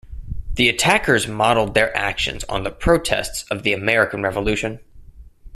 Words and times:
The 0.55 0.67
attackers 0.67 1.27
modeled 1.27 1.75
their 1.75 1.95
actions 1.95 2.43
on 2.45 2.63
the 2.63 2.71
protests 2.71 3.45
of 3.51 3.61
the 3.61 3.71
American 3.71 4.23
Revolution. 4.23 4.79